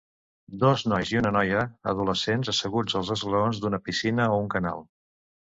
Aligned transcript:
Dos 0.61 0.83
nois 0.91 1.11
i 1.15 1.19
una 1.19 1.31
noia 1.35 1.65
adolescents 1.91 2.51
asseguts 2.55 2.97
als 3.01 3.13
esglaons 3.17 3.61
d'una 3.67 3.83
piscina 3.91 4.27
o 4.39 4.43
un 4.47 4.51
canal. 4.57 4.85